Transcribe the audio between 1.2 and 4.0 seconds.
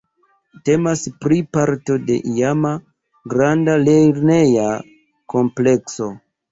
pli parto de iama, granda